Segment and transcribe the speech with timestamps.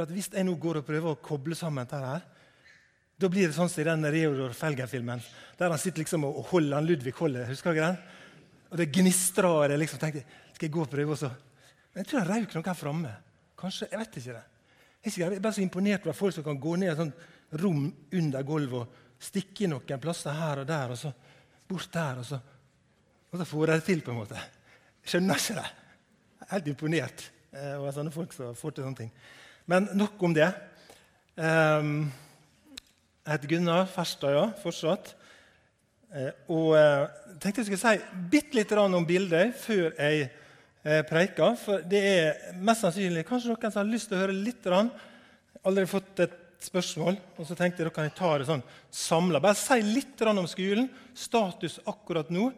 [0.00, 2.22] At Hvis jeg nå går og prøver å koble sammen dette her,
[3.18, 5.20] da blir det sånn som i den Reodor Felgen-filmen,
[5.58, 7.44] der han sitter liksom og holder han Ludvig holder.
[7.46, 7.98] Husker dere den?
[8.72, 9.46] Og det gnistrer.
[9.46, 10.24] og jeg liksom tenkte,
[10.54, 11.30] Skal jeg gå og prøve også?
[11.92, 13.12] Men jeg tror jeg røyk noe her framme.
[13.58, 14.44] Kanskje, Jeg vet ikke det.
[15.04, 17.14] Jeg er bare så imponert over folk som kan gå ned i et sånt
[17.60, 21.12] rom under gulvet og stikke noen plasser her og der, og så
[21.68, 22.38] bort der, og så,
[23.32, 24.42] og så får de det til, på en måte.
[25.04, 25.68] Skjønner ikke det.
[26.52, 29.12] Helt imponert eh, over sånne folk som får til sånne ting.
[29.72, 30.50] Men nok om det.
[31.40, 32.10] Ehm,
[33.24, 35.14] jeg heter Gunnar Ferstad, ja, fortsatt.
[36.12, 37.06] Eh, og eh,
[37.40, 41.56] tenkte jeg skulle si bitte litt om bildet før jeg eh, preiker.
[41.56, 44.68] For det er mest sannsynlig kanskje noen som har lyst til å høre litt.
[44.68, 46.36] Aldri fått et
[46.66, 49.40] spørsmål, og så tenkte jeg da kan jeg ta det sånn samla.
[49.40, 50.90] Bare si litt om skolen.
[51.16, 52.50] Status akkurat nå.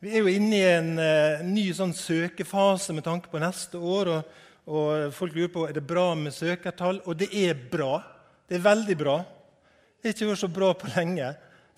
[0.00, 4.14] Vi er jo inne i en ny sånn søkefase med tanke på neste år.
[4.16, 7.02] Og, og folk lurer på er det bra med søkertall.
[7.04, 7.98] Og det er bra.
[8.48, 9.18] Det er veldig bra.
[10.00, 11.30] Det har ikke vært så bra på lenge,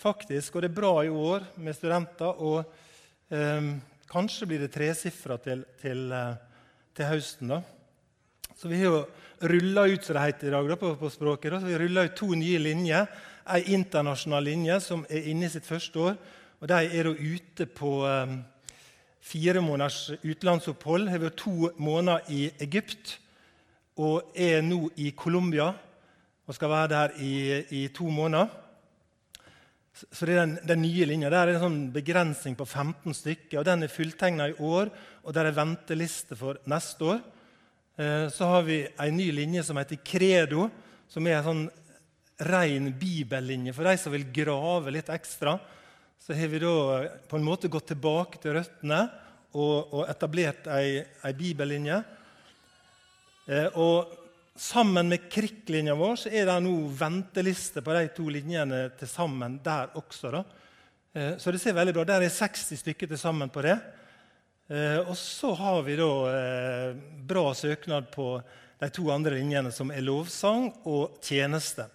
[0.02, 0.54] faktisk.
[0.54, 2.42] Og det er bra i år med studenter.
[2.46, 2.62] Og
[3.34, 3.72] eh,
[4.10, 6.34] kanskje blir det tresifra til, til, eh,
[6.94, 7.54] til høsten.
[7.56, 7.62] da.
[8.56, 9.04] Så vi har jo
[9.50, 11.52] rulla ut som det heter i dag da, på, på språket.
[11.52, 11.60] Da.
[11.60, 13.10] Så vi rulla ut to nye linjer.
[13.50, 16.18] Ei internasjonal linje som er inne i sitt første år.
[16.62, 18.38] Og De er da ute på eh,
[19.26, 21.10] fire måneders utenlandsopphold.
[21.10, 23.16] Har vært to måneder i Egypt
[23.96, 25.72] og er nå i Colombia
[26.46, 27.34] og skal være der i,
[27.74, 28.50] i to måneder.
[29.96, 31.30] Så det er den, den nye linja.
[31.32, 33.58] Der er en sånn begrensning på 15 stykker.
[33.58, 34.92] og Den er fulltegna i år,
[35.24, 37.22] og der er venteliste for neste år.
[37.96, 40.68] Eh, Så har vi ei ny linje som heter Credo,
[41.08, 41.64] som er en sånn
[42.46, 45.56] ren bibellinje for de som vil grave litt ekstra.
[46.20, 46.74] Så har vi da
[47.28, 49.00] på en måte gått tilbake til røttene
[49.56, 52.00] og, og etablert ei, ei bibellinje.
[53.46, 54.14] Eh, og
[54.56, 59.60] sammen med krikklinja vår så er det nå venteliste på de to linjene til sammen
[59.64, 60.32] der også.
[60.34, 60.42] da.
[61.16, 63.78] Eh, så det ser veldig bra Der er 60 stykker til sammen på det.
[64.68, 66.96] Eh, og så har vi da eh,
[67.28, 68.40] bra søknad på
[68.80, 71.86] de to andre linjene, som er lovsang og tjeneste.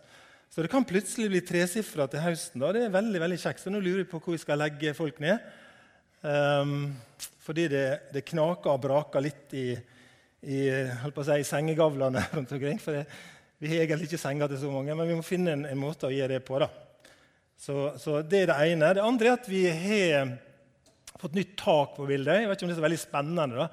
[0.52, 2.60] Så det kan plutselig bli tresifra til høsten.
[2.60, 2.74] da.
[2.76, 3.62] Det er veldig veldig kjekt.
[3.64, 5.40] Så nå lurer vi på hvor vi skal legge folk ned.
[6.22, 6.92] Um,
[7.42, 9.70] fordi det, det knaker og braker litt i,
[10.44, 12.82] i, si, i sengegavlene rundt omkring.
[12.84, 13.06] For det,
[13.64, 16.10] vi har egentlig ikke senger til så mange, men vi må finne en, en måte
[16.10, 16.60] å gi det på.
[16.60, 16.68] da.
[17.62, 18.90] Så, så det er det ene.
[18.98, 20.34] Det andre er at vi har
[21.22, 22.42] fått nytt tak på bildet.
[22.42, 23.70] Jeg vet ikke om det er så veldig spennende, da.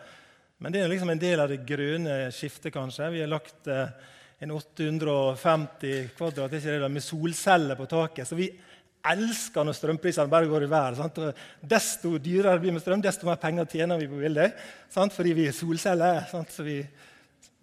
[0.62, 2.70] men det er liksom en del av det grønne skiftet.
[2.74, 3.10] kanskje.
[3.16, 8.28] Vi har lagt eh, en 850 kvadrat ikke det med solceller på taket.
[8.28, 8.48] Så vi
[9.08, 11.38] elsker når strømprisene bare går i været.
[11.62, 14.54] Desto dyrere det blir med strøm, desto mer penger tjener vi på bildet.
[14.94, 15.14] Sant?
[15.14, 16.24] Fordi vi er solceller.
[16.30, 16.54] Sant?
[16.54, 16.80] Så vi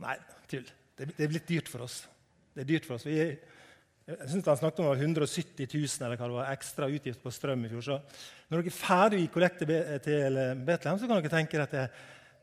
[0.03, 0.18] Nei,
[0.52, 0.66] tull.
[0.96, 2.02] Det, det er blitt dyrt for oss.
[2.56, 3.06] Det er dyrt for oss.
[3.08, 3.16] Vi,
[4.06, 7.64] jeg synes Han snakket om 170 000 eller hva det var, ekstra utgift på strøm
[7.66, 7.85] i fjor.
[7.85, 7.96] Så
[8.50, 11.85] når dere er ferdig i kollektet til til Betlehem, så kan dere tenke at det,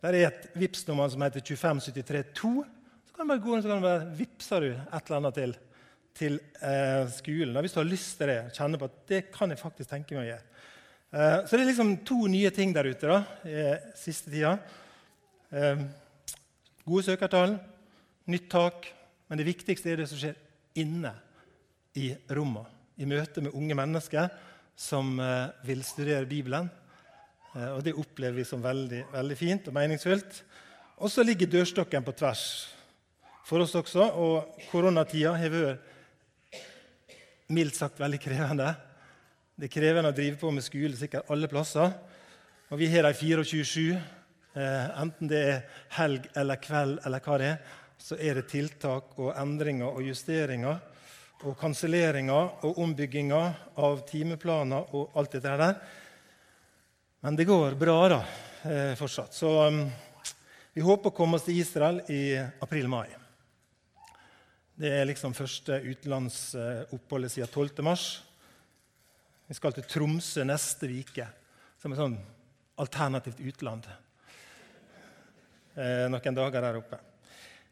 [0.03, 2.65] der er et Vipps-nummer som heter 25732.
[3.13, 5.35] Så kan du bare gå inn så kan du bare vippse du et eller annet
[5.37, 5.51] til,
[6.17, 7.59] til eh, skolen.
[7.61, 8.39] Hvis du har lyst til det.
[8.57, 10.47] Kjenne på at det kan jeg faktisk tenke meg å gjøre.
[11.13, 13.67] Eh, så det er liksom to nye ting der ute da, i
[14.01, 14.55] siste tida.
[15.53, 15.85] Eh,
[16.89, 17.59] gode søkertall,
[18.33, 18.89] nytt tak.
[19.29, 20.41] Men det viktigste er det som skjer
[20.81, 21.13] inne
[22.01, 22.65] i rommet.
[22.97, 24.33] I møte med unge mennesker
[24.73, 26.73] som eh, vil studere Bibelen.
[27.53, 30.47] Eh, og Det opplever vi som veldig, veldig fint og meningsfullt.
[31.05, 32.47] Og så ligger dørstokken på tvers
[33.53, 34.07] for oss også.
[34.17, 36.57] Og koronatida har vært
[37.53, 38.71] mildt sagt veldig krevende.
[39.53, 41.93] Det er krevende å drive på med skole sikkert alle plasser.
[42.73, 43.93] Og vi har de 24-7.
[44.57, 45.61] Eh, enten det er
[45.99, 47.61] helg eller kveld eller hva det er,
[48.01, 50.81] så er det tiltak og endringer og justeringer
[51.43, 55.81] og kanselleringer og ombygginger av timeplaner og alt dette der.
[57.23, 58.23] Men det går bra da,
[58.65, 59.37] eh, fortsatt.
[59.37, 59.85] Så um,
[60.73, 63.22] vi håper å komme oss til Israel i april-mai.
[64.73, 67.83] Det er liksom første utenlandsoppholdet siden 12.
[67.85, 68.23] mars.
[69.45, 71.27] Vi skal til Tromsø neste uke,
[71.77, 72.15] som et sånn
[72.81, 73.85] alternativt utland.
[75.77, 76.99] Eh, noen dager der oppe.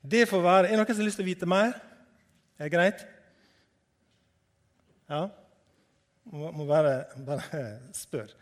[0.01, 0.67] Det får være.
[0.69, 1.73] Er det noen som har lyst til å vite mer?
[2.59, 3.05] Er det greit?
[5.09, 5.23] Ja.
[6.31, 7.63] Må, må bare, bare
[7.97, 8.37] spørre.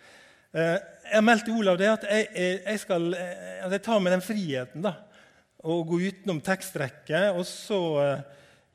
[0.50, 0.74] Eh,
[1.06, 2.26] jeg har meldt til Olav det at jeg,
[2.64, 4.96] jeg, skal, eh, at jeg tar med den friheten da,
[5.62, 7.30] å gå utenom tekstrekket.
[7.38, 8.26] Og så eh,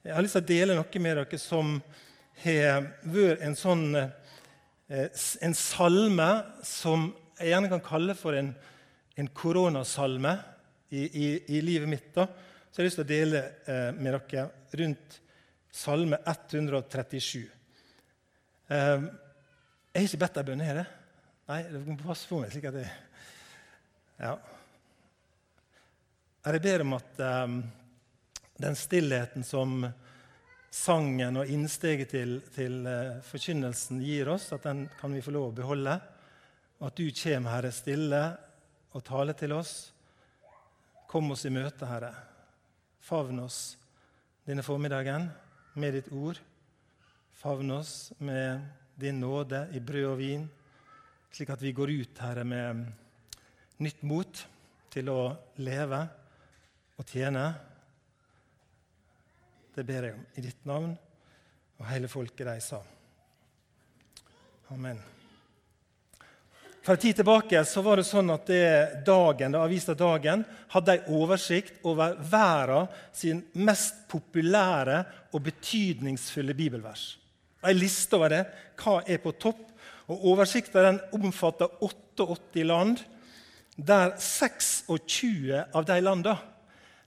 [0.03, 1.77] Jeg har lyst til å dele noe med dere som
[2.43, 3.83] har vært en sånn
[5.47, 6.25] en salme
[6.67, 7.05] som
[7.37, 8.49] jeg gjerne kan kalle for en,
[9.15, 10.33] en koronasalme
[10.91, 12.09] i, i, i, livet mitt.
[12.11, 12.25] da.
[12.67, 13.43] Så jeg har lyst til å dele
[13.95, 14.43] med dere
[14.81, 15.15] rundt
[15.73, 17.45] Salme 137.
[18.67, 20.89] Um, jeg har ikke bedt deg bønne, har jeg?
[21.47, 22.91] Nei, du må passe på meg slik at jeg...
[24.19, 24.35] Ja.
[26.43, 27.23] Jeg ber om at
[28.57, 29.85] den stillheten som
[30.73, 35.51] sangen og innsteget til, til uh, forkynnelsen gir oss, at den kan vi få lov
[35.51, 35.97] å beholde.
[36.79, 38.21] Og at du kommer, Herre, stille
[38.93, 39.73] og taler til oss.
[41.09, 42.13] Kom oss i møte, Herre.
[43.03, 43.59] Favn oss
[44.47, 45.29] denne formiddagen
[45.79, 46.39] med ditt ord.
[47.37, 48.63] Favn oss med
[48.99, 50.45] din nåde i brød og vin,
[51.33, 52.83] slik at vi går ut, Herre, med
[53.81, 54.43] nytt mot
[54.93, 55.21] til å
[55.61, 56.01] leve
[56.97, 57.45] og tjene.
[59.73, 60.91] Det ber jeg om i ditt navn,
[61.81, 62.77] og hele folket de sa.
[64.73, 64.99] Amen.
[66.83, 70.43] For en tid tilbake så var det sånn at det dagen, det avisa Dagen
[70.73, 74.99] hadde en oversikt over verden sin mest populære
[75.31, 77.05] og betydningsfulle bibelvers.
[77.63, 78.41] En liste over det.
[78.77, 79.69] Hva er på topp?
[80.11, 80.83] Og Oversikta
[81.15, 82.99] omfatter 88 land,
[83.79, 86.52] der 26 av de landene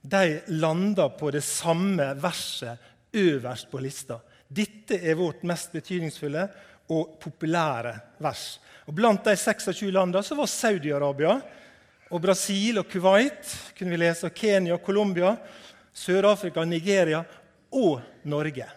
[0.07, 2.79] de lander på det samme verset
[3.17, 4.19] øverst på lista.
[4.47, 6.45] Dette er vårt mest betydningsfulle
[6.95, 7.93] og populære
[8.23, 8.59] vers.
[8.87, 11.33] Og Blant de 26 landene var Saudi-Arabia
[12.07, 15.33] og Brasil og Kuwait, kunne vi lese, og Kenya, Colombia,
[15.91, 17.23] Sør-Afrika, Nigeria
[17.75, 18.67] og Norge.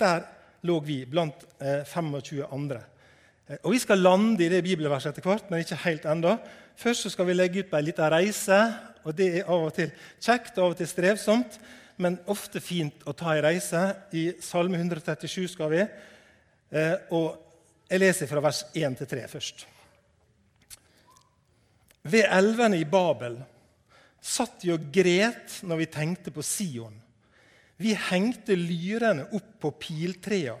[0.00, 0.24] Der
[0.66, 2.80] lå vi blant eh, 25 andre.
[3.46, 6.38] Eh, og Vi skal lande i det bibelverset etter hvert, men ikke helt enda.
[6.76, 8.58] Først skal vi legge ut på ei lita reise.
[9.04, 9.92] Og Det er av og til
[10.22, 11.58] kjekt og av og til strevsomt,
[12.00, 13.82] men ofte fint å ta ei reise.
[14.16, 15.84] I Salme 137 skal vi.
[16.74, 17.36] Eh, og
[17.90, 19.66] jeg leser fra vers 1 til 3 først.
[22.04, 23.38] Ved elvene i Babel
[24.24, 26.96] satt vi og gret når vi tenkte på Sion.
[27.76, 30.56] Vi hengte lyrene opp på piltrea.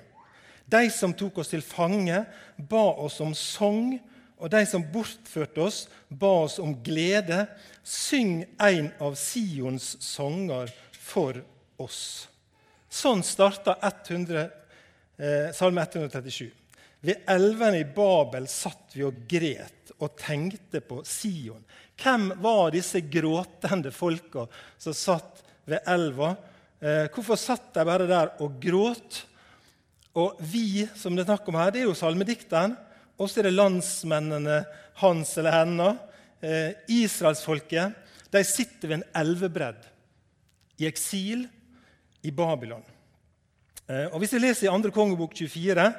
[0.64, 2.24] De som tok oss til fange,
[2.56, 3.98] ba oss om sang,
[4.44, 7.46] og de som bortførte oss, ba oss om glede.
[7.80, 11.38] Syng en av Sions sanger for
[11.80, 12.28] oss.
[12.92, 14.44] Sånn starta 100,
[15.16, 16.52] eh, Salme 137.
[17.00, 21.64] Ved elvene i Babel satt vi og gret og tenkte på Sion.
[21.96, 24.46] Hvem var disse gråtende folka
[24.78, 26.34] som satt ved elva?
[26.80, 29.24] Eh, hvorfor satt de bare der og gråt?
[30.14, 32.76] Og vi som det er snakk om her, det er jo salmedikteren.
[33.18, 34.62] Og så er det landsmennene
[35.00, 35.90] hans eller henne.
[36.40, 36.72] Eh,
[37.02, 37.94] Israelsfolket.
[38.30, 39.86] De sitter ved en elvebredd
[40.82, 41.46] i eksil
[42.24, 42.82] i Babylon.
[43.86, 44.90] Eh, og Hvis vi leser i 2.
[44.94, 45.92] kongebok 24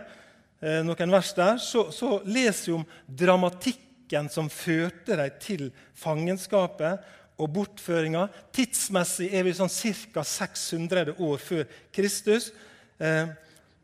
[0.66, 5.66] Eh, noen vers der, så, så leser vi om dramatikken som førte dem til
[6.00, 7.04] fangenskapet
[7.38, 8.30] og bortføringa.
[8.56, 9.70] Tidsmessig er vi sånn
[10.16, 10.24] ca.
[10.24, 12.50] 600 år før Kristus.
[12.98, 13.28] Eh,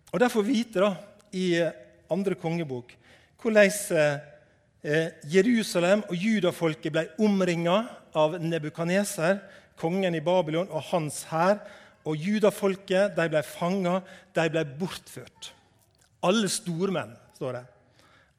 [0.10, 0.94] og derfor vite da,
[1.36, 1.60] i
[2.12, 2.96] andre kongebok
[3.42, 3.72] hvordan
[4.84, 7.84] eh, Jerusalem og judafolket ble omringa
[8.18, 9.40] av Nebukaneser,
[9.80, 11.62] kongen i Babylon, og hans hær.
[12.06, 14.00] Og judafolket ble fanga,
[14.34, 15.52] de ble bortført.
[16.26, 17.66] Alle stormenn, står det.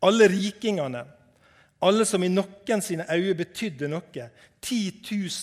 [0.03, 1.05] Alle rikingene.
[1.83, 4.27] Alle som i noen sine øyne betydde noe.
[4.63, 4.81] 10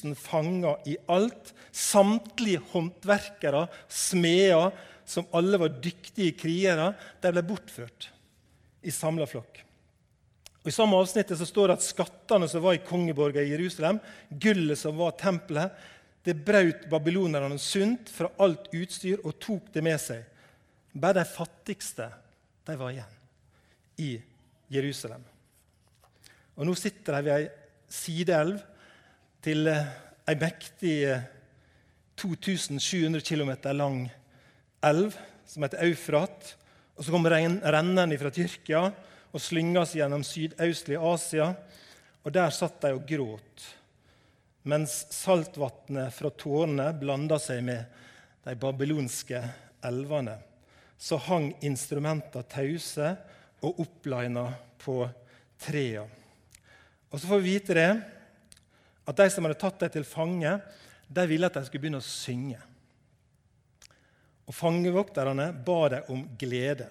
[0.04, 1.54] 000 fanger i alt.
[1.72, 4.72] Samtlige håndverkere, smeder,
[5.08, 8.12] som alle var dyktige krigere, de ble bortført
[8.82, 9.62] i samla flokk.
[10.60, 14.02] Og I samme avsnittet så står det at skattene som var i kongeborga i Jerusalem,
[14.30, 15.72] gullet som var tempelet,
[16.28, 20.26] det brøt babylonerne sunt fra alt utstyr og tok det med seg.
[20.92, 22.10] Bare de fattigste
[22.68, 23.16] de var igjen
[24.04, 24.12] i
[24.74, 25.24] Jerusalem.
[26.60, 27.48] Og Nå sitter de ved ei
[27.90, 28.60] sideelv
[29.42, 29.92] til eh,
[30.28, 30.96] ei mektig
[32.20, 34.02] 2700 eh, km lang
[34.86, 35.16] elv
[35.48, 36.54] som heter Eufrat.
[37.00, 38.82] Og Så kommer rennen fra Tyrkia
[39.32, 41.54] og slynges gjennom sydøstlig Asia.
[42.28, 43.64] Og Der satt de og gråt,
[44.68, 47.88] mens saltvannet fra tårene blanda seg med
[48.44, 49.40] de babylonske
[49.88, 50.36] elvene
[51.00, 53.14] så hang instrumenta tause
[53.64, 54.50] og opplina
[54.84, 55.00] på
[55.60, 56.04] trea.
[57.10, 57.92] Og så får vi vite det,
[59.08, 60.58] at de som hadde tatt dem til fange,
[61.08, 62.60] de ville at de skulle begynne å synge.
[64.50, 66.90] Og fangevokterne ba dem om glede.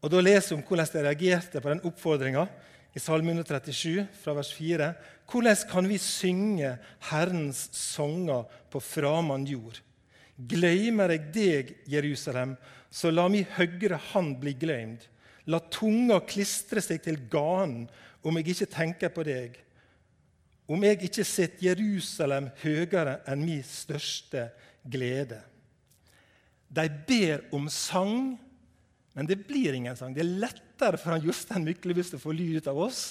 [0.00, 2.46] Og Da leser vi om hvordan de reagerte på den oppfordringa
[2.94, 4.92] i Salme 137, fra vers 4.
[5.30, 6.78] Hvordan kan vi synge
[7.10, 9.80] Herrens sanger på framand jord?
[10.38, 12.56] Gløymer jeg deg, Jerusalem,
[12.90, 15.04] så la mi høyre hand bli gløymd.
[15.50, 17.88] La tunga klistre seg til ganen
[18.22, 19.58] om jeg ikke tenker på deg.
[20.70, 24.48] Om jeg ikke setter Jerusalem høyere enn min største
[24.86, 25.40] glede.
[26.70, 28.38] De ber om sang,
[29.18, 30.14] men det blir ingen sang.
[30.14, 33.02] Det er lettere for han Jostein Myklebust å få lyd ut av oss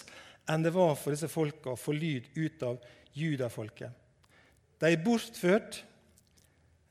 [0.49, 2.79] enn det var for disse folka å få lyd ut av
[3.13, 3.91] judafolket.
[4.79, 5.83] De er bortført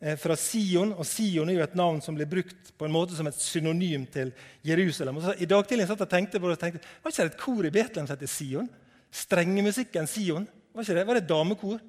[0.00, 0.92] Eh, fra Sion.
[0.92, 4.06] og Sion er jo et navn som blir brukt på en måte som et synonym
[4.06, 4.30] til
[4.62, 5.18] Jerusalem.
[5.20, 7.40] Så, I dag tidlig satt jeg tenkte på det og tenkte, Var ikke det et
[7.40, 8.68] kor i Betlehem som heter Sion?
[9.10, 10.46] Strengemusikken Sion?
[10.72, 11.06] Var, ikke det?
[11.06, 11.80] var det et damekor?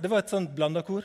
[0.00, 1.04] Det var et sånt blanda kor.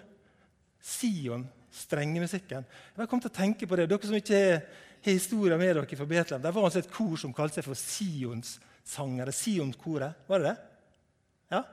[0.82, 1.46] Sion,
[1.80, 2.68] strengemusikken.
[2.98, 3.88] Jeg kom til å tenke på det.
[3.90, 7.34] Dere som ikke har historier med dere fra Betlehem, Det var altså et kor som
[7.34, 9.32] kalte seg for Sionssangere.
[9.32, 10.28] Sionskoret.
[10.28, 10.58] Var det det?
[11.52, 11.64] Ja?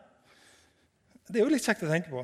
[1.27, 2.23] Det er jo litt kjekt å tenke på.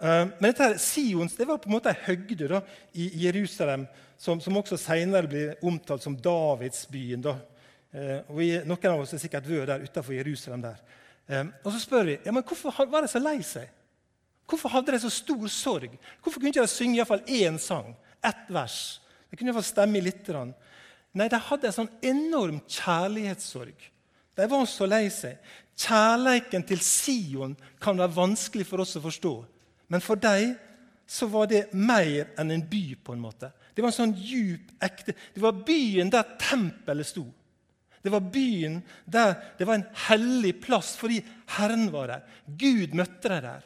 [0.00, 2.62] Eh, men dette her, Sions det var på en måte en høgde da,
[2.94, 3.86] i Jerusalem,
[4.18, 7.22] som, som også senere blir omtalt som Davidsbyen.
[7.24, 7.36] Da.
[7.92, 10.64] Eh, og vi, noen av oss har sikkert vært der utenfor Jerusalem.
[10.66, 10.80] der.
[11.28, 13.70] Eh, og så spør vi ja, men hvorfor var de så lei seg.
[14.50, 15.92] Hvorfor hadde de så stor sorg?
[16.22, 17.92] Hvorfor kunne de ikke synge iallfall én sang?
[18.18, 18.98] Ett vers?
[19.30, 20.26] Det kunne iallfall stemme litt.
[21.14, 23.86] Nei, de hadde en sånn enorm kjærlighetssorg.
[24.38, 25.38] De var så lei seg.
[25.80, 29.34] Kjærleiken til Sion kan være vanskelig for oss å forstå.
[29.90, 30.56] Men for dem
[31.10, 32.96] så var det mer enn en by.
[33.02, 33.52] på en måte.
[33.74, 37.24] Det var en sånn djup, ekte Det var byen der tempelet sto.
[38.02, 41.20] Det var byen der det var en hellig plass fordi
[41.56, 42.22] Herren var der.
[42.46, 43.64] Gud møtte dem der.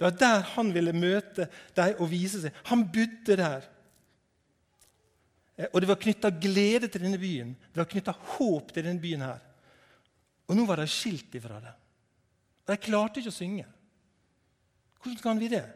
[0.00, 1.44] Det var der han ville møte
[1.76, 2.54] dem og vise seg.
[2.70, 3.66] Han bodde der.
[5.68, 7.50] Og det var knytta glede til denne byen.
[7.68, 9.42] Det var knytta håp til denne byen her.
[10.48, 11.74] Og nå var de skilt ifra det.
[12.64, 13.66] Og De klarte ikke å synge.
[15.02, 15.66] Hvordan kan vi det?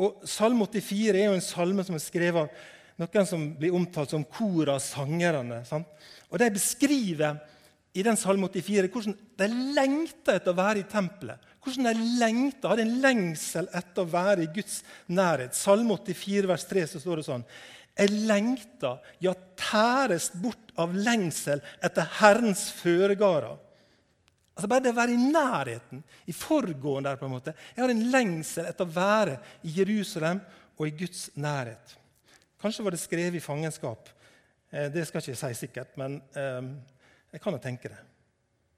[0.00, 2.68] Og Salme 84 er jo en salme som er skrevet av
[3.00, 5.60] noen som blir omtalt som kor av sangerne.
[5.68, 5.88] Sant?
[6.32, 7.44] Og De beskriver
[7.92, 11.48] i den salme 84 hvordan de lengta etter å være i tempelet.
[11.60, 14.80] Hvordan de lengta, hadde en lengsel etter å være i Guds
[15.12, 15.56] nærhet.
[15.58, 17.44] Salme 84, vers 3 så står det sånn
[17.98, 23.58] Jeg lengta, ja, tæres bort av lengsel etter Herrens føregarder.
[24.54, 27.54] Altså Bare det å være i nærheten, i forgården der på en måte.
[27.74, 30.40] Jeg har en lengsel etter å være i Jerusalem
[30.76, 31.96] og i Guds nærhet.
[32.60, 34.08] Kanskje var det skrevet i fangenskap.
[34.70, 36.60] Eh, det skal ikke jeg si sikkert, men eh,
[37.30, 38.00] jeg kan jo tenke det.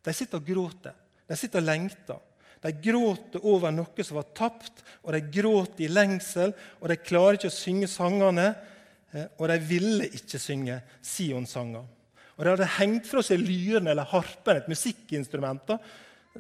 [0.03, 0.95] De sitter og gråter.
[1.29, 2.21] De sitter og lengter.
[2.63, 6.53] De gråter over noe som var tapt, og de gråter i lengsel.
[6.81, 8.53] Og de klarer ikke å synge sangene,
[9.13, 11.85] eh, og de ville ikke synge Sion-sanger.
[12.37, 15.79] Og De hadde hengt fra seg lyren eller harpen, et musikkinstrument, da,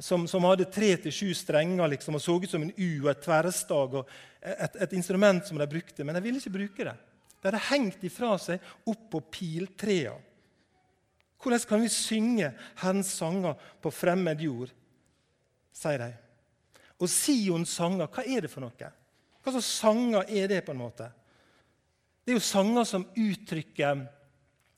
[0.00, 3.10] som, som, hadde tre til sju strenger liksom, og så ut som en U og
[3.12, 3.98] et tverrstag.
[4.00, 4.08] og
[4.40, 6.94] et, et, instrument som de brukte, Men de ville ikke bruke det.
[7.42, 10.14] De hadde hengt ifra seg opp på piltrea.
[11.42, 14.70] Hvordan kan vi synge Herrens sanger på fremmed jord?
[15.72, 16.10] sier de.
[17.02, 18.90] Og Sions sanger, hva er det for noe?
[19.42, 20.60] Hva slags sanger er det?
[20.66, 21.08] på en måte?
[22.22, 24.04] Det er jo sanger som uttrykker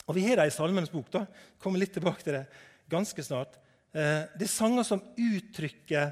[0.04, 1.11] og Vi har det i Salmenes bok.
[1.11, 1.25] da,
[1.59, 2.44] kommer litt tilbake til det
[2.92, 3.56] ganske snart.
[3.92, 6.11] Eh, det er sanger som uttrykker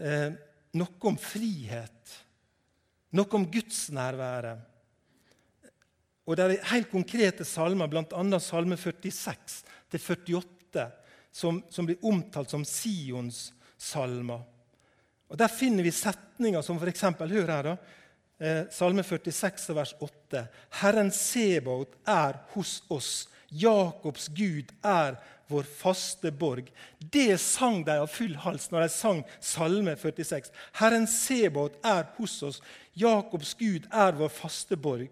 [0.00, 0.30] eh,
[0.72, 2.14] noe om frihet,
[3.12, 4.69] noe om gudsnærværet.
[6.30, 8.38] Og det er helt konkrete salmer, bl.a.
[8.38, 10.84] salme 46 48,
[11.34, 14.44] som, som, blir omtalt som Sions salmer.
[15.30, 17.02] Og Der finner vi setninger som f.eks.
[17.18, 17.74] Hør her, da.
[18.40, 20.44] Eh, Salme 46, vers 8.
[20.80, 23.10] Herren Sebaot er hos oss.
[23.50, 25.18] Jakobs Gud er
[25.50, 26.70] vår faste borg.
[26.98, 30.52] Det sang de av full hals når de sang Salme 46.
[30.78, 32.62] Herren Sebaot er hos oss.
[32.94, 35.10] Jakobs Gud er vår faste borg.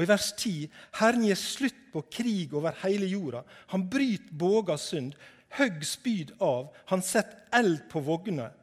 [0.00, 3.42] Og I vers 10.: Herren gir slutt på krig over hele jorda.
[3.74, 5.12] Han bryter båga sund,
[5.58, 8.54] høgg spyd av, han setter eld på vogner.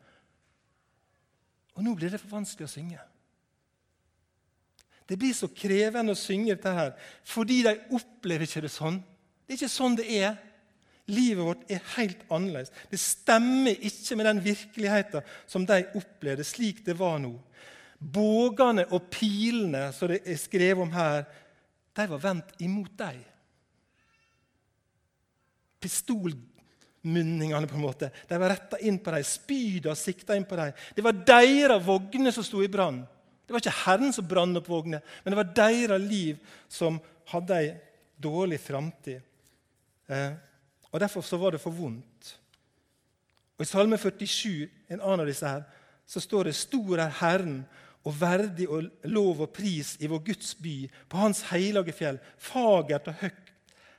[1.77, 3.03] Og nå blir det for vanskelig å synge.
[5.05, 8.97] Det blir så krevende å synge dette her, fordi de opplever ikke det sånn.
[9.45, 10.39] Det er ikke sånn det er.
[11.07, 12.73] Livet vårt er helt annerledes.
[12.89, 17.37] Det stemmer ikke med den virkeligheten som de opplevde, slik det var nå.
[17.97, 21.25] Bågene og pilene som det er skrevet om her,
[21.97, 23.23] de var vendt imot dem.
[25.81, 29.25] Pistolmunningene på en måte, de var retta inn på dem.
[29.25, 30.73] Spyda sikta inn på dem.
[30.93, 33.01] Det var deres vogner som sto i brann.
[33.47, 36.99] Det var ikke Herren som brant opp vognene, men det var deres liv som
[37.31, 37.69] hadde ei
[38.19, 39.21] dårlig framtid.
[40.07, 40.33] Eh,
[40.91, 42.33] og Derfor så var det for vondt.
[43.57, 45.63] Og I Salme 47, en annen av disse her,
[46.07, 47.65] så står det 'Stor er Herren
[48.07, 50.77] og verdig og lov og pris i vår Guds by,
[51.09, 53.47] på Hans hellige fjell, fagert og høgt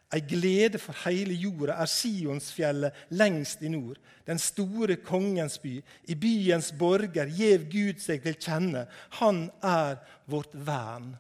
[0.09, 5.75] Ei glede for hele jorda er Sionsfjellet lengst i nord, den store kongens by.
[6.09, 8.87] I byens borger gjev Gud seg til kjenne.
[9.21, 11.11] Han er vårt vern.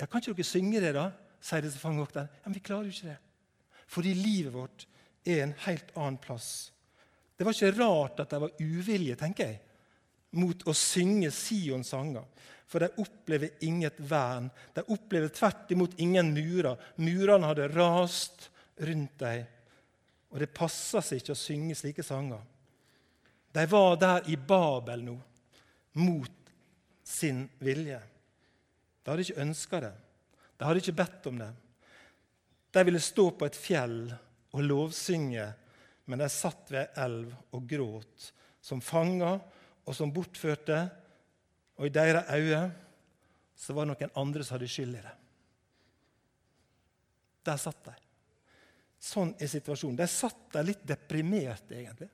[0.00, 1.10] Ja, kan ikke dere synge det, da?
[1.44, 2.32] sier disse fangevokterne.
[2.32, 3.18] Ja, men vi klarer jo ikke det.
[3.92, 4.86] Fordi livet vårt
[5.28, 6.70] er en helt annen plass.
[7.36, 9.60] Det var ikke rart at det var uvilje, tenker jeg,
[10.36, 12.26] mot å synge Sions sanger
[12.68, 14.50] for de opplever inget vern.
[14.74, 16.76] De opplever tvert imot ingen murer.
[17.00, 19.46] Murene hadde rast rundt dem.
[20.28, 22.42] Og det passer seg ikke å synge slike sanger.
[23.56, 25.14] De var der i Babel nå,
[25.96, 26.52] mot
[27.00, 28.02] sin vilje.
[29.00, 29.94] De hadde ikke ønska det.
[30.60, 31.48] De hadde ikke bedt om det.
[32.76, 34.02] De ville stå på et fjell
[34.52, 35.46] og lovsynge,
[36.04, 38.28] men de satt ved ei elv og gråt,
[38.60, 39.40] som fanger
[39.88, 40.82] og som bortførte
[41.78, 42.66] og i deres øyne
[43.58, 45.14] så var det noen andre som hadde skyld i det.
[47.48, 47.94] Der satt de.
[49.02, 49.96] Sånn er situasjonen.
[49.98, 52.10] De satt der litt deprimerte, egentlig.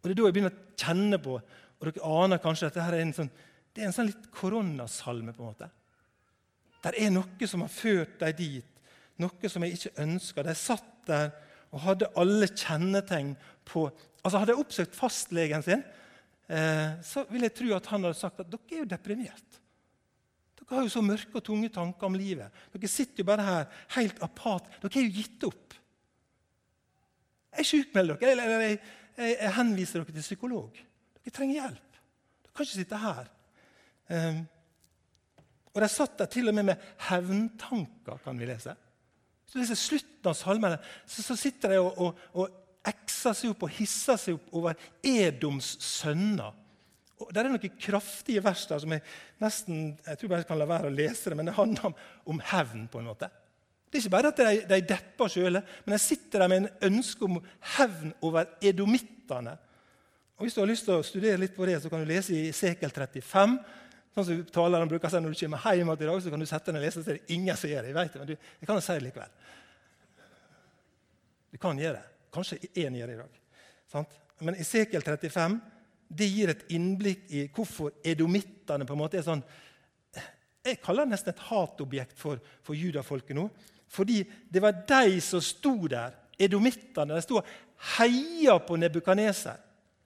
[0.00, 1.36] Og Det er da jeg begynner å kjenne på
[1.76, 3.28] og Dere aner kanskje at dette er en sånn,
[3.74, 5.34] det er en sånn litt koronasalme.
[5.36, 5.68] på en måte.
[6.82, 8.80] Det er noe som har ført dem dit,
[9.18, 10.42] noe som jeg ikke ønska.
[10.42, 11.34] De satt der
[11.70, 13.90] og hadde alle kjennetegn på
[14.26, 15.84] Altså Hadde jeg oppsøkt fastlegen sin,
[17.02, 19.56] så vil jeg tro at han hadde sagt at dere er jo deprimert.
[20.60, 22.54] Dere har jo så mørke og tunge tanker om livet.
[22.74, 23.64] Dere sitter jo bare her
[23.96, 24.68] helt apat.
[24.82, 25.76] Dere er jo gitt opp.
[27.56, 28.78] Jeg sjukmelder dere, eller jeg,
[29.16, 30.82] jeg, jeg, henviser dere til psykolog.
[31.22, 32.00] Dere trenger hjelp.
[32.42, 33.30] Dere kan ikke sitte her.
[34.10, 34.42] Um,
[35.76, 38.74] og De satt der til og med med hevntanker, kan vi lese.
[39.44, 42.62] Hvis du leser slutten av salmene, så, så sitter de og, og, og
[43.26, 46.54] ekser seg opp og hisser seg opp over Edoms sønner.
[47.16, 49.02] Og Det er noen kraftige vers der som jeg
[49.40, 51.94] nesten jeg tror bare kan la være å lese det, men det handler om,
[52.26, 52.88] om hevn.
[52.92, 53.30] på en måte.
[53.86, 56.90] Det er ikke bare at de, de depper sjøl, men de sitter der med en
[56.90, 57.38] ønske om
[57.76, 59.56] hevn over edomittene.
[60.36, 62.34] Og Hvis du har lyst til å studere litt på det, så kan du lese
[62.36, 63.56] i Sekel 35.
[64.12, 66.72] Sånn som taleren bruker seg Når du kommer hjem i dag, så kan du sette
[66.72, 67.04] deg og lese.
[67.04, 67.94] så er det ingen som gjør det.
[67.94, 69.32] Jeg vet det, men du, jeg kan jo si det likevel.
[71.52, 72.15] Du kan gjøre det.
[72.36, 73.40] Kanskje én gjør i dag.
[73.90, 74.12] Sant?
[74.44, 75.56] Men Esekiel 35
[76.08, 79.42] det gir et innblikk i hvorfor edomittene på en måte er sånn
[80.66, 83.44] Jeg kaller det nesten et hatobjekt for, for judafolket nå.
[83.86, 87.14] Fordi det var de som sto der, edomittene.
[87.14, 87.50] De sto og
[87.94, 89.60] heia på Nebukaneser.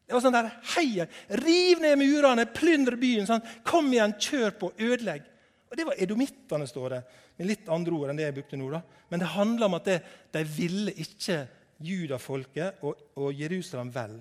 [0.04, 1.06] Det var sånn der, heia,
[1.40, 3.24] Riv ned murene, plyndre byen.
[3.28, 3.44] Sånn.
[3.64, 5.24] Kom igjen, kjør på, ødelegg.
[5.70, 7.00] Og Det var edomittene, står det,
[7.38, 8.68] med litt andre ord enn det jeg brukte nå.
[8.74, 8.82] da.
[9.08, 9.98] Men det handler om at det,
[10.34, 11.40] de ville ikke
[11.80, 14.16] judafolket og, og Jerusalem vel.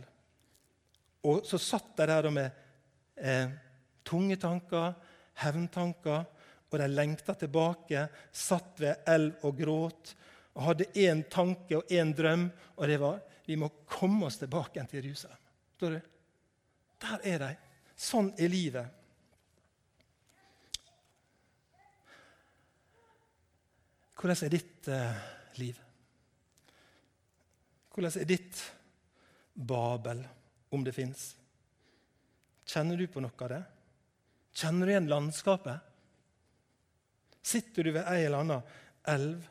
[1.27, 2.49] Og så satt de der med
[3.19, 3.51] eh,
[4.07, 4.93] tunge tanker,
[5.43, 6.27] hevntanker,
[6.69, 10.13] og de lengta tilbake, satt ved elv og gråt
[10.53, 13.19] og hadde én tanke og én drøm, og det var
[13.49, 15.37] vi må komme oss tilbake til Jerusalem.
[15.73, 15.99] Står du?
[17.01, 17.49] Der er de.
[17.97, 18.95] Sånn er livet.
[24.19, 25.23] Hvordan er ditt eh,
[25.57, 25.79] liv?
[27.99, 28.59] Hvordan er ditt
[29.59, 30.21] Babel,
[30.71, 31.33] om det fins?
[32.63, 33.59] Kjenner du på noe av det?
[34.55, 35.83] Kjenner du igjen landskapet?
[37.43, 38.61] Sitter du ved ei eller anna
[39.11, 39.43] elv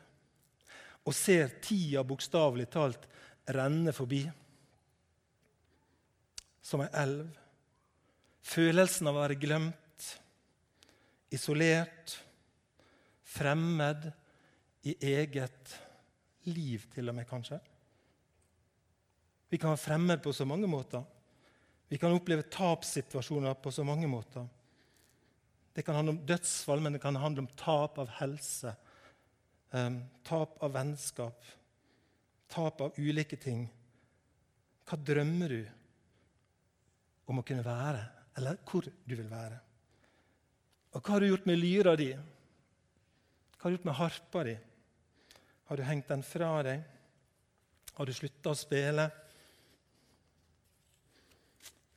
[1.05, 3.05] og ser tida bokstavelig talt
[3.53, 4.23] renne forbi?
[6.65, 7.29] Som ei elv.
[8.49, 10.11] Følelsen av å være glemt,
[11.29, 12.17] isolert,
[13.29, 14.09] fremmed
[14.89, 15.81] i eget
[16.49, 17.61] liv, til og med, kanskje.
[19.49, 21.03] Vi kan være fremmed på så mange måter.
[21.89, 24.45] Vi kan oppleve tapssituasjoner på så mange måter.
[25.73, 28.75] Det kan handle om dødsfall, men det kan handle om tap av helse,
[29.71, 31.45] um, tap av vennskap,
[32.49, 33.65] tap av ulike ting.
[34.85, 35.61] Hva drømmer du
[37.29, 38.03] om å kunne være,
[38.37, 39.57] eller hvor du vil være?
[40.93, 42.09] Og hva har du gjort med lyra di?
[42.13, 44.55] Hva har du gjort med harpa di?
[45.69, 46.85] Har du hengt den fra deg?
[47.97, 49.09] Har du slutta å spille?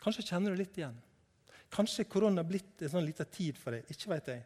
[0.02, 0.96] Kanskje kjenner du litt igjen.
[1.72, 3.86] Kanskje korona har blitt en sånn liten tid for deg.
[3.88, 4.42] ikke vet jeg.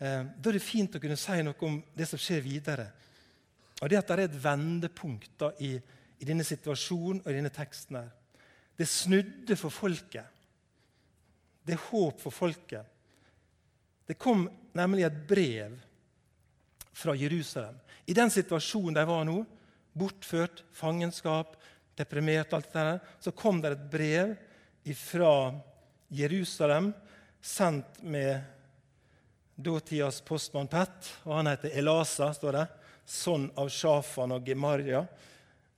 [0.00, 2.86] Eh, da er det fint å kunne si noe om det som skjer videre.
[3.80, 5.74] Og det at det er et vendepunkt da, i,
[6.20, 7.96] i, denne situasjonen og i denne teksten.
[7.96, 8.10] her.
[8.76, 10.38] Det snudde for folket.
[11.64, 12.84] Det er håp for folket.
[14.06, 14.46] Det kom
[14.76, 15.76] nemlig et brev
[16.92, 17.76] fra Jerusalem.
[18.06, 19.42] I den situasjonen de var nå,
[19.96, 21.56] bortført, fangenskap,
[21.98, 24.36] deprimert, alt det der, så kom det et brev
[24.96, 25.54] fra
[26.08, 26.92] Jerusalem,
[27.40, 28.40] sendt med
[29.54, 31.10] datidas postmann Pett.
[31.24, 32.66] og Han heter Elasa, står det.
[33.04, 35.04] Sønn av Shafan og Gemaria.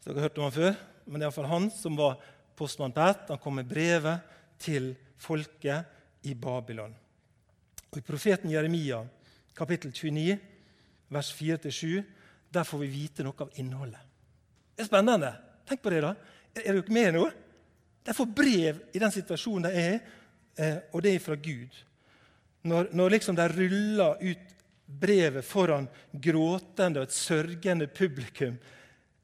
[0.01, 0.75] Så dere har hørt om han før,
[1.07, 2.19] men det er iallfall han som var
[2.59, 3.29] postmann Pett.
[3.29, 4.23] Han kom med brevet
[4.63, 6.95] til folket i Babylon.
[7.91, 9.03] Og I profeten Jeremia,
[9.55, 10.39] kapittel 29,
[11.13, 12.03] vers 4-7,
[12.53, 14.01] der får vi vite noe av innholdet.
[14.77, 15.33] Det er spennende.
[15.69, 16.15] Tenk på det, da.
[16.57, 17.27] Er dere med nå?
[18.05, 19.99] De får brev i den situasjonen de er,
[20.59, 21.77] i, og det er fra Gud.
[22.63, 24.49] Når, når liksom de ruller ut
[24.87, 28.59] brevet foran gråtende og et sørgende publikum,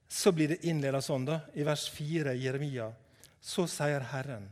[0.09, 2.89] så blir det innleda sånn da, i vers 4 i Jeremia.
[3.41, 4.49] Så sier Herren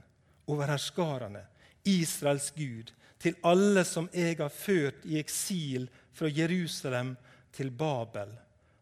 [0.52, 1.46] over herskarene,
[1.88, 7.14] Israels Gud, til alle som jeg har ført i eksil fra Jerusalem
[7.56, 8.34] til Babel.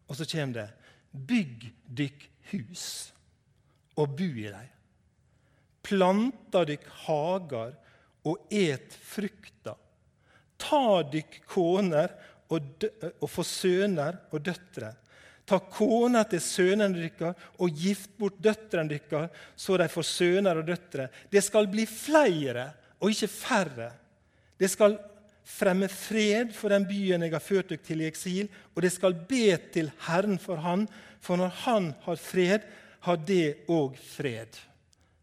[0.05, 0.69] Og så kommer det
[1.15, 2.85] Bygg dykk hus
[3.95, 4.74] og bo i dem.
[5.85, 7.73] Planta dykk hager
[8.25, 9.75] og et frukta.
[10.57, 12.13] Ta dykk koner
[12.53, 12.85] og,
[13.21, 14.91] og få sønner og døtre.
[15.45, 20.65] Ta kona til sønnene deres og gift bort døtrene deres, så de får sønner og
[20.65, 21.09] døtre.
[21.29, 23.91] Det skal bli flere og ikke færre.
[24.57, 24.97] Det skal
[25.45, 29.13] fremme fred for den byen jeg har ført dere til i eksil, og det skal
[29.29, 30.87] be til Herren for Han,
[31.21, 32.65] for når Han har fred,
[33.05, 34.57] har det òg fred.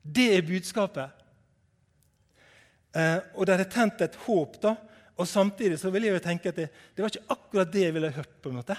[0.03, 1.19] Det er budskapet.
[2.93, 4.59] Eh, og det er tent et håp.
[4.63, 4.75] da,
[5.17, 7.95] og Samtidig så vil jeg jo tenke at det, det var ikke akkurat det jeg
[7.95, 8.35] ville hørt.
[8.43, 8.75] på en måte.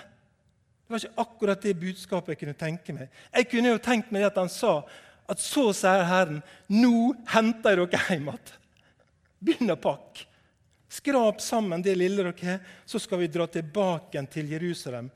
[0.83, 3.09] Det var ikke akkurat det budskapet jeg kunne tenke meg.
[3.33, 4.81] Jeg kunne jo tenkt meg at han sa
[5.31, 8.57] at så sier Herren, nå henter jeg dere hjem igjen.
[9.43, 10.27] Begynn å pakke.
[10.93, 15.07] Skrap sammen det lille dere har, så skal vi dra tilbake til Jerusalem.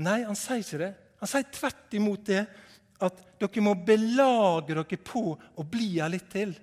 [0.00, 0.92] Nei, han sier ikke det.
[1.20, 2.44] Han sier tvert imot det
[3.04, 6.54] at dere må belage dere på å bli her litt til.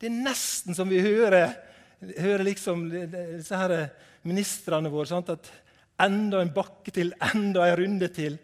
[0.00, 1.52] Det er nesten som vi hører,
[2.00, 3.76] hører liksom disse her
[4.26, 5.08] ministrene våre.
[5.10, 5.32] Sant?
[5.34, 5.50] At
[6.04, 8.38] enda en bakke til, enda en runde til.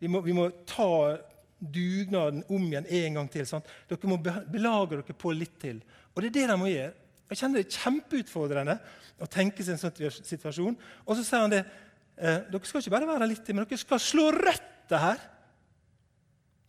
[0.00, 1.18] Vi må, vi må ta
[1.60, 3.46] dugnaden om igjen en gang til.
[3.48, 3.68] Sant?
[3.88, 5.82] Dere må belage dere på litt til.
[6.14, 6.96] Og det er det de må gjøre.
[7.30, 8.74] Jeg kjenner det er kjempeutfordrende
[9.22, 10.78] å tenke seg en sånn situasjon.
[11.06, 13.78] Og så sier han det eh, Dere skal ikke bare være litt til, men dere
[13.78, 15.22] skal slå røtter her.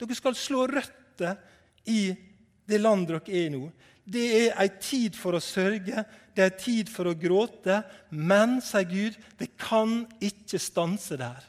[0.01, 1.37] Dere skal slå røtter
[1.85, 2.09] i
[2.67, 3.67] det landet dere er i nå.
[4.11, 7.81] Det er ei tid for å sørge, det er ei tid for å gråte.
[8.09, 11.45] Men, sier Gud, det kan ikke stanse der.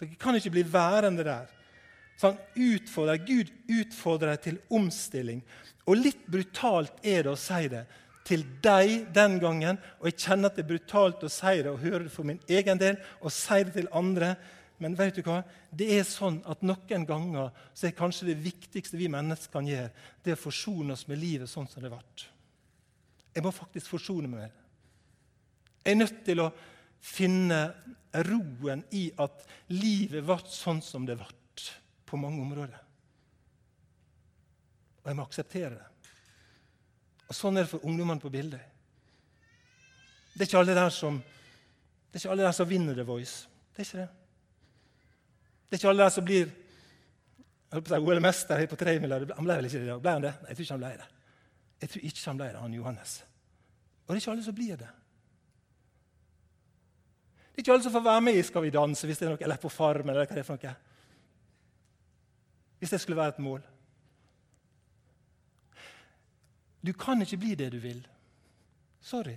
[0.00, 1.52] Dere kan ikke bli værende der.
[2.16, 5.42] Så han utfordrer, Gud utfordrer deg til omstilling.
[5.86, 7.84] Og litt brutalt er det å si det
[8.26, 9.78] til deg den gangen.
[10.00, 12.40] Og jeg kjenner at det er brutalt å si det og høre det for min
[12.50, 14.34] egen del og si det til andre.
[14.82, 15.40] Men vet du hva?
[15.72, 19.92] det er sånn at noen ganger så er kanskje det viktigste vi mennesker kan gjøre,
[20.22, 22.02] det er å forsone oss med livet sånn som det ble.
[23.36, 24.64] Jeg må faktisk forsone meg med det.
[25.86, 26.50] Jeg er nødt til å
[27.06, 27.60] finne
[28.26, 31.32] roen i at livet ble sånn som det ble
[32.06, 32.82] på mange områder.
[35.02, 36.12] Og jeg må akseptere det.
[37.26, 38.62] Og Sånn er det for ungdommene på bildet.
[40.32, 43.46] Det er ikke alle der som, det er ikke alle der som vinner The Voice.
[43.74, 44.25] Det er ikke det.
[45.66, 46.50] Det er ikke alle der som blir
[47.74, 49.18] OL-mester på tremila.
[49.18, 50.02] Han ble vel ikke det i dag?
[50.02, 50.34] Ble han det?
[50.42, 51.08] Nei, jeg tror ikke han ble det.
[51.80, 53.14] Jeg tror ikke han ble det, han Johannes.
[54.06, 54.90] Og det er ikke alle som blir det.
[57.50, 59.32] Det er ikke alle som får være med i Skal vi danse hvis det er
[59.34, 60.10] noe, eller på Farmen.
[60.10, 60.76] eller hva det er for noe.
[62.78, 63.62] Hvis det skulle være et mål.
[66.86, 68.06] Du kan ikke bli det du vil.
[69.00, 69.34] Sorry.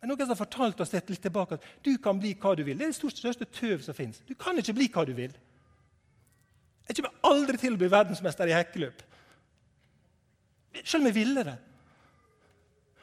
[0.00, 2.62] Det er noen som har fortalt oss litt tilbake at du kan bli hva du
[2.64, 2.78] vil.
[2.78, 4.22] Det er det største tøv som fins.
[4.24, 5.34] Du kan ikke bli hva du vil.
[6.88, 9.02] Jeg kommer aldri til å bli verdensmester i hekkeløp.
[10.80, 11.58] Selv om jeg ville det.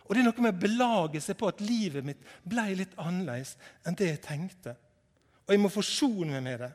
[0.08, 3.54] Og det er noe med å belage seg på at livet mitt ble litt annerledes
[3.86, 4.74] enn det jeg tenkte.
[5.46, 6.72] Og jeg må forsone meg med det.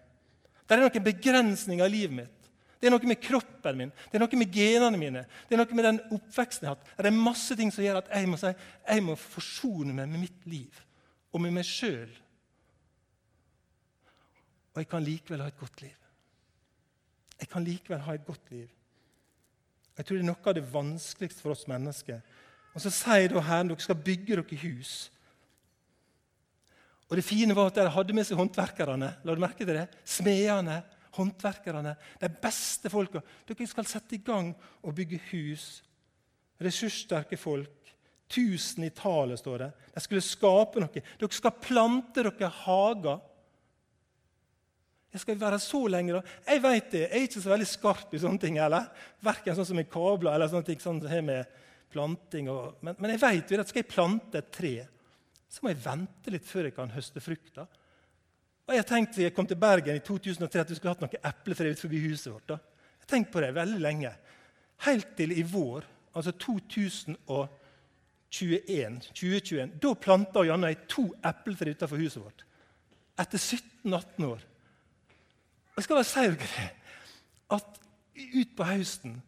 [0.62, 2.41] Det er noen begrensninger i livet mitt.
[2.82, 5.76] Det er noe med kroppen min, det er noe med genene mine, det er noe
[5.78, 6.88] med den oppveksten jeg har hatt.
[6.98, 8.50] Det er masse ting som gjør at jeg må, si,
[8.82, 10.80] jeg må forsone meg med mitt liv
[11.30, 12.10] og med meg sjøl.
[14.72, 15.94] Og jeg kan likevel ha et godt liv.
[17.38, 18.66] Jeg kan likevel ha et godt liv.
[19.94, 22.18] Jeg tror det er noe av det vanskeligste for oss mennesker.
[22.72, 25.12] Og Så sier da Herren dere skal bygge dere hus.
[27.06, 29.12] Og Det fine var at de hadde med seg håndverkerne.
[29.22, 29.86] La du merke til det?
[30.02, 30.80] Smedene
[31.16, 33.22] håndverkerne, de beste folka.
[33.48, 35.82] Dere skal sette i gang og bygge hus.
[36.62, 37.78] ressurssterke folk.
[38.30, 39.70] Tusen i tallet, står det.
[39.94, 41.02] De skulle skape noe.
[41.18, 43.18] Dere skal plante dere hager.
[45.12, 46.22] Jeg skal være så lenge, da?
[46.46, 47.02] Jeg vet det.
[47.02, 48.56] Jeg er ikke så veldig skarp i sånne ting.
[48.56, 48.88] eller?
[49.20, 51.60] Verken sånn som i kabler eller sånne ting sånn som med
[51.92, 52.48] planting.
[52.48, 54.74] Og, men, men, jeg vet jo at skal jeg plante et tre,
[55.52, 57.66] så må jeg vente litt før jeg kan høste frukta.
[58.66, 61.72] Og Jeg tenkte jeg kom til Bergen i 2003 at vi skulle hatt noe epletre
[61.72, 62.48] utenfor huset vårt.
[62.48, 62.56] da.
[63.02, 64.12] Jeg tenkte på det veldig lenge.
[64.86, 67.16] Helt til i vår, altså 2021.
[69.12, 72.46] 2021 da planta Janne to epletre utenfor huset vårt.
[73.18, 74.40] Etter 17-18 år.
[75.76, 76.70] Jeg skal bare si dere
[77.52, 77.80] at
[78.14, 79.22] utpå høsten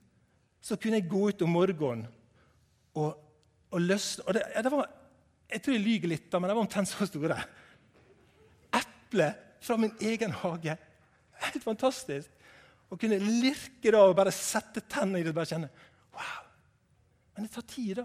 [0.65, 2.07] så kunne jeg gå ut om morgenen
[2.95, 3.17] og,
[3.71, 4.89] og løsne og det, det var,
[5.51, 7.37] Jeg tror jeg lyver litt, men det var omtrent så store.
[9.15, 10.77] Eple fra min egen hage.
[11.33, 12.31] Helt fantastisk.
[12.91, 15.71] Å kunne lirke det og bare sette tennene i det og bare kjenne
[16.15, 16.43] Wow!
[17.35, 18.05] Men det tar tid, da.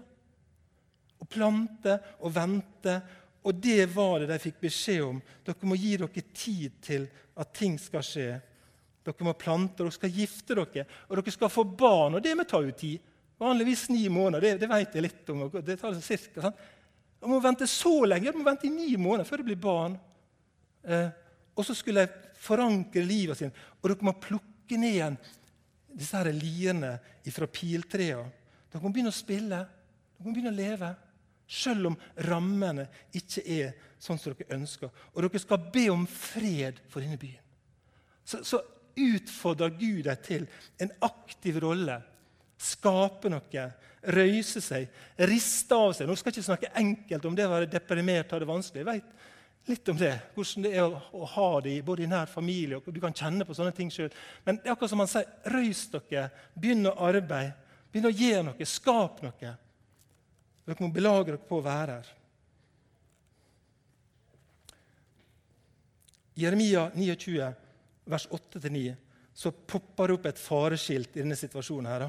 [1.20, 2.94] Å plante og vente.
[3.46, 5.20] Og det var det de fikk beskjed om.
[5.46, 7.06] Dere må gi dere tid til
[7.38, 8.28] at ting skal skje.
[9.06, 12.18] Dere må plante, dere skal gifte dere, og dere skal få barn.
[12.18, 13.06] Og det må ta jo tid.
[13.40, 14.42] Vanligvis ni måneder.
[14.42, 15.46] Det, det vet jeg litt om.
[15.58, 16.68] det tar cirka, sant?
[17.20, 18.32] Man må vente så lenge.
[18.32, 19.98] Man må vente i ni måneder før det blir barn.
[20.84, 21.10] Eh,
[21.56, 23.60] og så skulle jeg forankre livet sitt.
[23.80, 25.20] Og dere må plukke ned igjen
[25.90, 26.96] disse her liene
[27.34, 28.22] fra piltrea.
[28.70, 29.60] Dere må begynne å spille.
[30.16, 30.90] Dere må begynne å leve.
[31.50, 31.96] Selv om
[32.28, 32.86] rammene
[33.18, 34.92] ikke er sånn som dere ønsker.
[35.14, 37.42] Og dere skal be om fred for denne byen.
[38.24, 38.62] Så, så
[39.00, 40.46] utfordrer Gud deg til
[40.80, 41.98] en aktiv rolle.
[42.60, 43.66] Skape noe,
[44.14, 44.88] røyse seg,
[45.28, 46.08] riste av seg.
[46.08, 48.82] Nå skal jeg ikke snakke enkelt om det å være deprimert og det vanskelig.
[48.84, 49.28] Jeg vet
[49.68, 52.88] litt om det, hvordan det er å, å ha det både i nær familie og
[52.90, 54.10] du kan kjenne på sånne ting sjøl.
[54.46, 57.56] Men det er akkurat som han sier, røys dere, begynn å arbeide.
[57.90, 59.52] Begynn å gjøre noe, skap noe.
[60.66, 62.10] Dere må belage dere på å være her.
[66.40, 67.48] Jeremia 29,
[68.08, 68.94] vers 8-9,
[69.34, 71.90] så popper det opp et fareskilt i denne situasjonen.
[71.90, 72.06] her.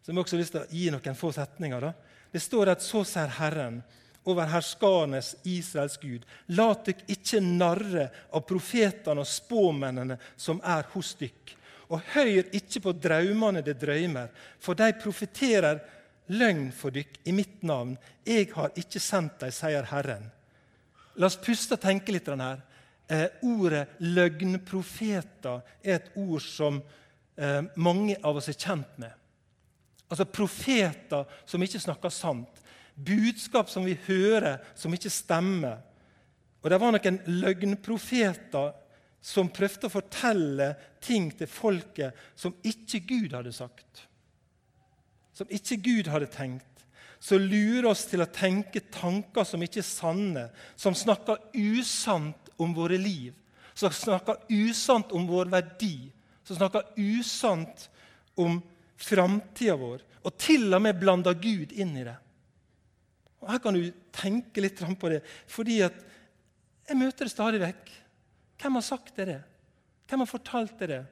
[0.00, 1.80] Så jeg har også lyst til å gi noen få setninger.
[1.80, 1.92] Da.
[2.32, 3.82] Det står at så sier Herren
[4.30, 6.26] over herskarenes Israels Gud.
[6.56, 11.56] La dykk ikke narre av profetene og spåmennene som er hos dykk.
[11.90, 14.30] Og hør ikke på draumene de drømmer,
[14.62, 15.80] for de profeterer
[16.30, 17.96] løgn for dykk i mitt navn.
[18.26, 20.28] Jeg har ikke sendt dem, sier Herren.
[21.18, 22.62] La oss puste og tenke litt her.
[23.10, 26.78] Eh, ordet løgnprofeter er et ord som
[27.36, 29.10] eh, mange av oss er kjent med.
[30.10, 32.62] Altså profeter som ikke snakker sant.
[33.06, 35.80] Budskap som vi hører, som ikke stemmer.
[36.60, 38.72] Og Det var noen løgnprofeter
[39.20, 44.06] som prøvde å fortelle ting til folket som ikke Gud hadde sagt
[45.40, 46.66] som ikke Gud hadde tenkt,
[47.16, 50.42] som lurer oss til å tenke tanker som ikke er sanne,
[50.76, 53.32] som snakker usant om våre liv,
[53.72, 56.10] som snakker usant om vår verdi,
[56.44, 57.86] som snakker usant
[58.36, 58.58] om
[59.00, 62.18] framtida vår, og til og med blander Gud inn i det.
[63.40, 65.96] Og Her kan du tenke litt på det, fordi at
[66.88, 67.90] jeg møter det stadig vekk.
[68.60, 69.40] Hvem har sagt det?
[70.10, 71.04] Hvem har fortalt det?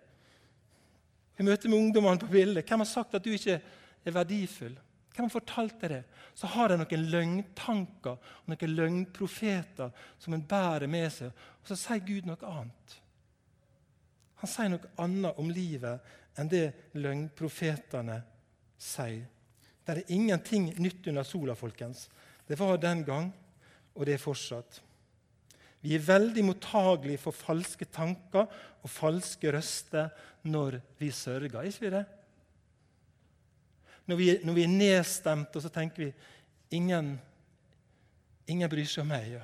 [1.39, 2.67] I møter med ungdommene på bildet.
[2.67, 4.75] Hvem har sagt at du ikke er verdifull.
[5.15, 6.03] Hvem har fortalt deg det?
[6.39, 11.33] Så har de noen løgntanker og noen løgnprofeter som en bærer med seg.
[11.63, 12.99] Og så sier Gud noe annet.
[14.43, 16.67] Han sier noe annet om livet enn det
[16.99, 18.21] løgnprofetene
[18.79, 19.27] sier.
[19.89, 22.11] Det er ingenting nytt under sola, folkens.
[22.49, 23.31] Det var den gang,
[23.95, 24.83] og det er fortsatt.
[25.81, 28.45] Vi er veldig mottagelige for falske tanker
[28.83, 30.11] og falske røster
[30.45, 31.57] når vi sørger.
[31.57, 32.05] Er ikke vi det?
[34.07, 36.13] Når vi, når vi er nedstemte, og så tenker vi
[36.77, 37.15] ingen,
[38.47, 39.33] ingen bryr seg om meg.
[39.39, 39.43] Ja.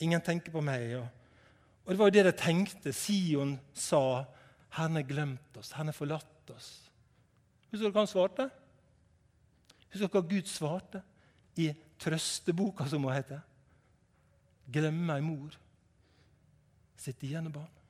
[0.00, 0.88] Ingen tenker på meg.
[0.94, 1.04] Ja.
[1.84, 2.92] Og Det var jo det de tenkte.
[2.92, 4.24] Sion sa,
[4.70, 6.88] 'Herren har glemt oss, Herren har forlatt oss'.
[7.70, 8.50] Husker du hva han svarte?
[9.94, 11.00] Dere hva Gud svarte
[11.62, 11.68] i
[12.02, 13.40] trøsteboka, som hun heter?
[14.66, 15.54] 'Glemme ei mor,
[16.96, 17.80] sitt igjen barn'.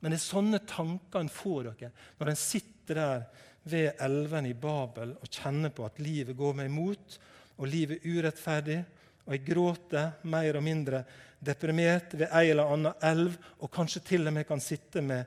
[0.00, 3.24] Men det er sånne tanker en får dere når en sitter der
[3.68, 7.18] ved elven i Babel og kjenner på at livet går meg imot,
[7.58, 8.78] og livet er urettferdig,
[9.26, 11.02] og jeg gråter mer og mindre
[11.44, 15.26] deprimert ved ei eller annen elv, og kanskje til og med kan sitte med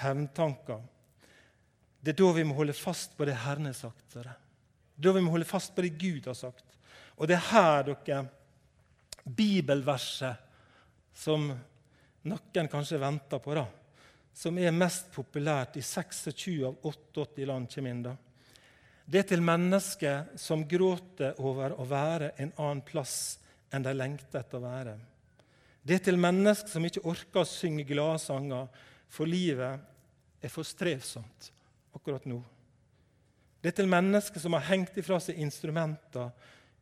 [0.00, 0.80] hevntanker.
[2.00, 4.06] Det er da vi må holde fast på det Herren har sagt.
[4.14, 4.24] Det
[4.94, 6.64] da vi må holde fast på det Gud har sagt.
[7.18, 8.24] Og det er her dere
[9.24, 10.42] bibelverset
[11.14, 11.48] som
[12.24, 13.54] noen kanskje venter på.
[13.54, 13.66] da
[14.34, 18.02] som er mest populært i 26 av 88 land, kommer inn.
[18.02, 18.16] da.
[19.06, 23.38] Det er til mennesker som gråter over å være en annen plass
[23.70, 24.94] enn de lengter etter å være.
[25.84, 28.66] Det er til mennesker som ikke orker å synge glade sanger,
[29.08, 31.52] for livet er for strevsomt
[31.94, 32.40] akkurat nå.
[33.64, 36.26] Det er til mennesker som har hengt ifra seg instrumenter,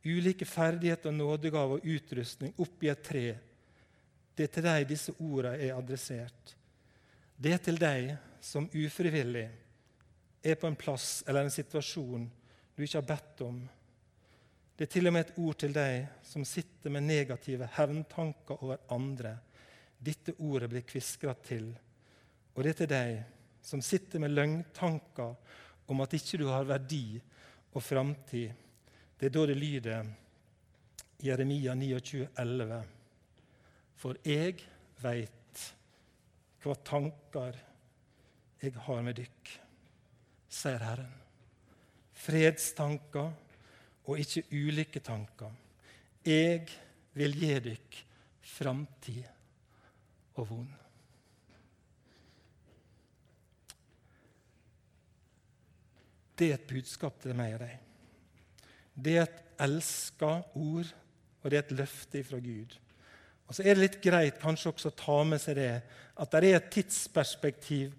[0.03, 3.21] ulike ferdigheter, nådegaver og utrustning oppi et tre.
[4.35, 6.51] Det er til deg disse ordene er adressert.
[7.39, 8.11] Det er til deg
[8.43, 9.45] som ufrivillig
[10.43, 12.27] er på en plass eller en situasjon
[12.75, 13.63] du ikke har bedt om.
[14.75, 18.83] Det er til og med et ord til deg som sitter med negative hevntanker over
[18.91, 19.37] andre.
[20.03, 21.71] Dette ordet blir kviskra til.
[22.57, 23.19] Og det er til deg
[23.63, 27.19] som sitter med løgntanker om at ikke du har verdi
[27.73, 28.51] og framtid.
[29.17, 30.11] Det er da det lyder
[31.23, 32.79] Jeremia 29, 11.
[33.99, 34.59] For jeg
[35.03, 35.63] veit
[36.63, 37.59] hva tanker
[38.63, 39.49] jeg har med dykk,
[40.47, 41.15] sier Herren.
[42.23, 43.33] Fredstanker
[44.07, 45.51] og ikke ulike tanker.
[46.23, 46.69] Jeg
[47.17, 47.99] vil gi dykk
[48.53, 49.25] framtid
[50.39, 50.82] og vond.
[56.37, 57.75] Det er et budskap til meg og deg.
[58.93, 60.89] Det er et elska ord,
[61.41, 62.77] og det er et løfte fra Gud.
[63.47, 65.71] Og så er det litt greit kanskje også å ta med seg det
[66.13, 67.93] at det er et tidsperspektiv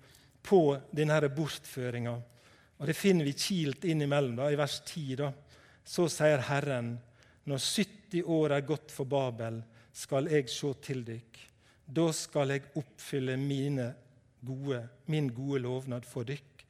[0.44, 0.60] på
[0.94, 2.14] denne bortføringa.
[2.78, 5.16] Og det finner vi kilt innimellom da, i vers 10.
[5.20, 5.30] Da.
[5.84, 6.94] Så sier Herren,
[7.48, 9.60] når 70 år er gått for Babel,
[9.94, 11.42] skal jeg se til dykk.
[11.84, 13.90] Da skal jeg oppfylle mine
[14.44, 14.80] gode,
[15.12, 16.64] min gode lovnad for dykk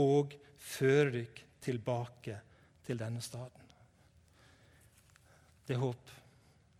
[0.00, 2.36] og føre dere tilbake
[2.86, 3.66] til denne staden.
[5.66, 6.12] Det er håp.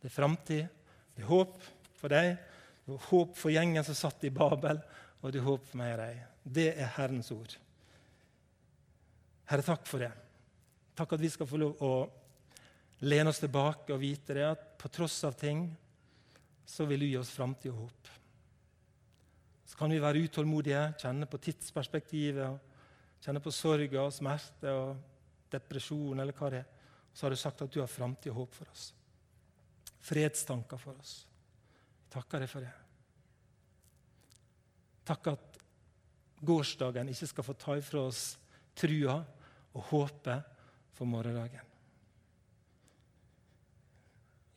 [0.01, 0.65] Det er framtid.
[1.15, 1.59] Det er håp
[2.01, 2.33] for deg.
[2.87, 4.81] Det er håp for gjengen som satt i Babel,
[5.21, 6.23] og det er håp for meg og deg.
[6.43, 7.53] Det er Herrens ord.
[9.51, 10.11] Herre, takk for det.
[10.97, 11.93] Takk at vi skal få lov å
[13.07, 15.69] lene oss tilbake og vite det at på tross av ting
[16.67, 18.11] så vil du gi oss framtid og håp.
[19.71, 22.70] Så kan vi være utålmodige, kjenne på tidsperspektivet og
[23.21, 24.95] kjenner på sorg og smerte og
[25.53, 26.69] depresjon, eller hva det er,
[27.13, 28.91] så har du sagt at du har framtid og håp for oss.
[30.01, 31.17] Fredstanker for oss.
[32.05, 32.73] Jeg takker deg for det.
[35.11, 35.59] Takk at
[36.41, 38.23] gårsdagen ikke skal få ta ifra oss
[38.79, 39.19] trua
[39.75, 40.57] og håpet
[40.97, 41.67] for morgendagen.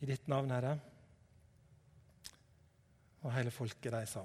[0.04, 0.74] I ditt navn, Herre,
[3.24, 4.24] og hele folket de sa.